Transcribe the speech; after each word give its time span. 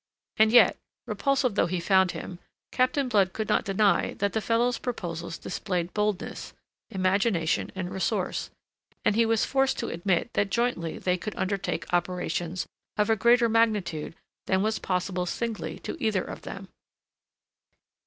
And 0.37 0.51
yet, 0.51 0.77
repulsive 1.05 1.53
though 1.53 1.67
he 1.67 1.79
found 1.79 2.13
him, 2.13 2.39
Captain 2.71 3.07
Blood 3.07 3.33
could 3.33 3.47
not 3.47 3.63
deny 3.63 4.15
that 4.15 4.33
the 4.33 4.41
fellow's 4.41 4.79
proposals 4.79 5.37
displayed 5.37 5.93
boldness, 5.93 6.53
imagination, 6.89 7.71
and 7.75 7.91
resource, 7.91 8.49
and 9.05 9.15
he 9.15 9.27
was 9.27 9.45
forced 9.45 9.77
to 9.77 9.89
admit 9.89 10.33
that 10.33 10.49
jointly 10.49 10.97
they 10.97 11.17
could 11.17 11.35
undertake 11.35 11.85
operations 11.93 12.65
of 12.97 13.11
a 13.11 13.15
greater 13.15 13.47
magnitude 13.47 14.15
than 14.47 14.63
was 14.63 14.79
possible 14.79 15.27
singly 15.27 15.77
to 15.81 16.03
either 16.03 16.23
of 16.23 16.41
them. 16.41 16.69